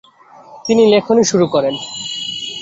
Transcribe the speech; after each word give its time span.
তিনি 0.65 0.83
লেখনী 0.93 1.23
শুরু 1.23 1.45
করেন। 1.47 1.75